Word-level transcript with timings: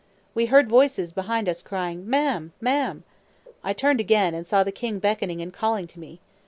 We 0.33 0.47
heard 0.47 0.67
voices 0.67 1.13
behind 1.13 1.47
us 1.47 1.61
crying. 1.61 2.09
"Mam! 2.09 2.53
Mam!" 2.59 3.03
I 3.63 3.73
turned 3.73 3.99
again, 3.99 4.33
and 4.33 4.47
saw 4.47 4.63
the 4.63 4.71
king 4.71 4.97
beckoning 4.97 5.43
and 5.43 5.53
calling 5.53 5.85
to 5.85 5.99
me. 5.99 6.19